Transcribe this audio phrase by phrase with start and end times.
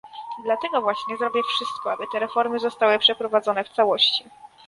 [0.43, 4.23] Dlatego właśnie zrobię wszystko, aby te reformy zostały przeprowadzone w całości